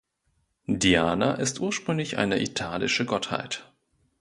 Diana 0.65 1.35
ist 1.35 1.59
ursprünglich 1.59 2.17
eine 2.17 2.41
italische 2.41 3.05
Gottheit. 3.05 3.71